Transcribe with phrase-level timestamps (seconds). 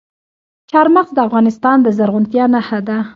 [0.71, 2.97] چار مغز د افغانستان د زرغونتیا نښه ده.